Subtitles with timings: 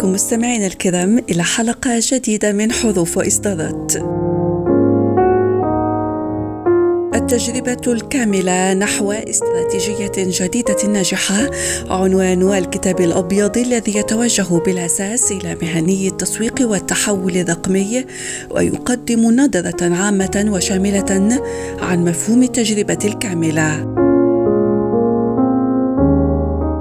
[0.00, 3.96] بكم مستمعينا الكرام إلى حلقة جديدة من حروف وإصدارات
[7.14, 11.50] التجربة الكاملة نحو استراتيجية جديدة ناجحة
[11.90, 18.04] عنوان الكتاب الأبيض الذي يتوجه بالأساس إلى مهني التسويق والتحول الرقمي
[18.50, 21.40] ويقدم نظرة عامة وشاملة
[21.78, 23.99] عن مفهوم التجربة الكاملة.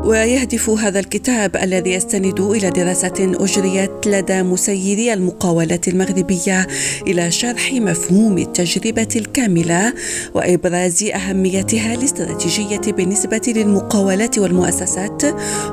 [0.10, 6.68] ويهدف هذا الكتاب الذي يستند إلى دراسة أجريت لدى مسيري المقاولات المغربية
[7.08, 9.94] إلى شرح مفهوم التجربة الكاملة
[10.34, 15.24] وإبراز أهميتها الاستراتيجية بالنسبة للمقاولات والمؤسسات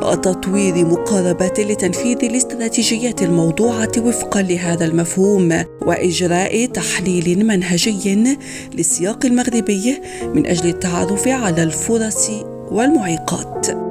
[0.02, 8.36] وتطوير مقاربات لتنفيذ الاستراتيجيات الموضوعة وفقا لهذا المفهوم وإجراء تحليل منهجي
[8.74, 9.98] للسياق المغربي
[10.34, 12.30] من أجل التعرف على الفرص
[12.70, 13.85] والمعيقات.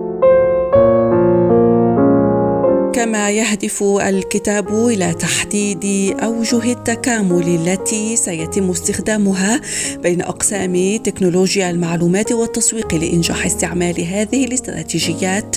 [2.95, 9.61] كما يهدف الكتاب إلى تحديد أوجه التكامل التي سيتم استخدامها
[10.03, 15.55] بين أقسام تكنولوجيا المعلومات والتسويق لإنجاح استعمال هذه الاستراتيجيات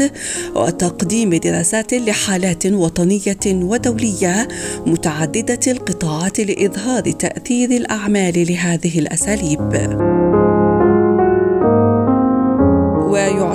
[0.55, 4.49] وتقديم دراسات لحالات وطنية ودولية
[4.87, 10.38] متعددة القطاعات لإظهار تأثير الأعمال لهذه الأساليب.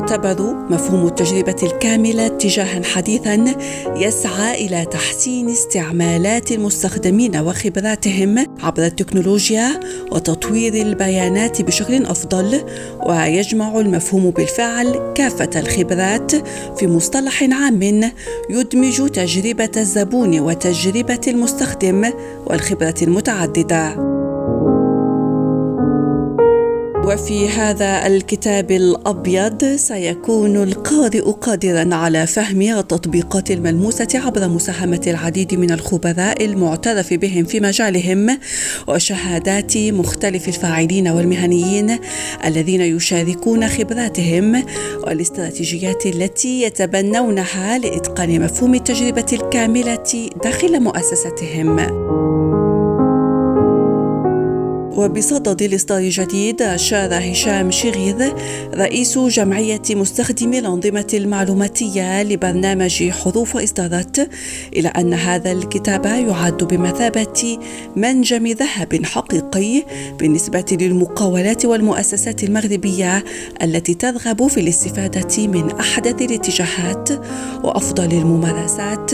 [0.04, 3.56] ويعتبر مفهوم التجربة الكاملة اتجاها حديثا
[3.96, 9.80] يسعى إلى تحسين استعمالات المستخدمين وخبراتهم عبر التكنولوجيا
[10.12, 12.64] وتطوير البيانات بشكل أفضل
[13.06, 16.32] ويجمع المفهوم بالفعل كافة الخبرات
[16.80, 18.12] في مصطلح عام
[18.50, 22.12] يدمج تجربة الزبون وتجربة المستخدم
[22.46, 24.13] والخبرة المتعددة.
[27.04, 35.72] وفي هذا الكتاب الأبيض سيكون القارئ قادرا على فهم التطبيقات الملموسة عبر مساهمة العديد من
[35.72, 38.40] الخبراء المعترف بهم في مجالهم
[38.88, 42.00] وشهادات مختلف الفاعلين والمهنيين
[42.46, 44.66] الذين يشاركون خبراتهم
[45.08, 52.23] والاستراتيجيات التي يتبنونها لإتقان مفهوم التجربة الكاملة داخل مؤسستهم
[54.98, 58.34] وبصدد الإصدار الجديد أشار هشام شغير
[58.76, 64.18] رئيس جمعية مستخدمي الأنظمة المعلوماتية لبرنامج حروف وإصدارات
[64.76, 67.60] إلى أن هذا الكتاب يعد بمثابة
[67.96, 69.84] منجم ذهب حقيقي
[70.20, 73.24] بالنسبة للمقاولات والمؤسسات المغربية
[73.62, 77.10] التي ترغب في الاستفادة من أحدث الاتجاهات
[77.64, 79.14] وأفضل الممارسات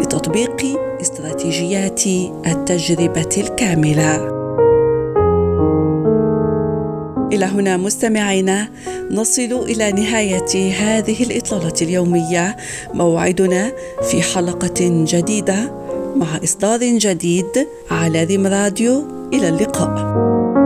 [0.00, 0.64] لتطبيق
[1.00, 2.06] استراتيجيات
[2.46, 4.37] التجربة الكاملة.
[7.38, 8.68] إلى هنا مستمعينا
[9.10, 12.56] نصل إلى نهاية هذه الإطلالة اليومية.
[12.94, 13.72] موعدنا
[14.10, 15.72] في حلقة جديدة
[16.16, 19.04] مع إصدار جديد على ذم راديو.
[19.34, 20.57] إلى اللقاء.